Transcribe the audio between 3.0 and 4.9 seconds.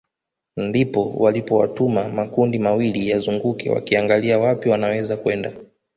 yazunguke wakiangalia wapi